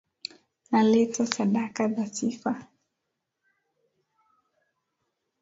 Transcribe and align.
Naleta 0.71 1.25
sadaka 1.25 1.87
za 1.93 2.05
sifa. 2.07 2.67